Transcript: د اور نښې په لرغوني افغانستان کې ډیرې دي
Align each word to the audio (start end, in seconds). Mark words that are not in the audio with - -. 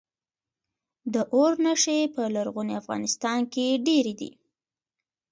د 1.13 1.15
اور 1.33 1.51
نښې 1.63 1.99
په 2.15 2.23
لرغوني 2.35 2.73
افغانستان 2.81 3.39
کې 3.53 3.65
ډیرې 3.85 4.13
دي 4.19 4.31